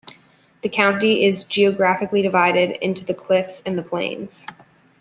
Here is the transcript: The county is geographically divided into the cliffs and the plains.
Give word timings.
The 0.63 0.69
county 0.69 1.25
is 1.25 1.43
geographically 1.43 2.23
divided 2.23 2.71
into 2.83 3.05
the 3.05 3.13
cliffs 3.13 3.61
and 3.67 3.77
the 3.77 3.83
plains. 3.83 4.47